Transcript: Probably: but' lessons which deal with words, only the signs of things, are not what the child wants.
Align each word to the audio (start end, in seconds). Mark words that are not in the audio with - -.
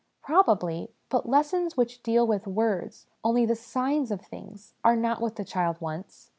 Probably: 0.23 0.89
but' 1.09 1.29
lessons 1.29 1.77
which 1.77 2.01
deal 2.01 2.25
with 2.25 2.47
words, 2.47 3.05
only 3.23 3.45
the 3.45 3.53
signs 3.55 4.09
of 4.09 4.19
things, 4.21 4.73
are 4.83 4.95
not 4.95 5.21
what 5.21 5.35
the 5.35 5.45
child 5.45 5.79
wants. 5.79 6.29